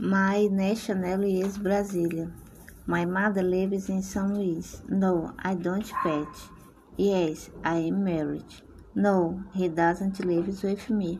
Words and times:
My 0.00 0.46
national 0.46 1.24
is 1.24 1.58
Brasília. 1.58 2.30
My 2.86 3.04
mother 3.04 3.42
lives 3.42 3.88
in 3.88 3.98
São 3.98 4.30
Luís. 4.30 4.88
No, 4.88 5.34
I 5.40 5.56
don't 5.56 5.92
pet. 6.04 6.28
Yes, 6.96 7.50
I 7.64 7.78
am 7.78 8.04
married. 8.04 8.44
No, 8.94 9.42
he 9.54 9.66
doesn't 9.66 10.24
live 10.24 10.62
with 10.62 10.88
me. 10.88 11.18